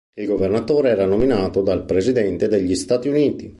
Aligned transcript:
Il 0.17 0.25
governatore 0.25 0.89
era 0.89 1.05
nominato 1.05 1.61
dal 1.61 1.85
Presidente 1.85 2.47
degli 2.47 2.73
Stati 2.73 3.07
Uniti. 3.07 3.49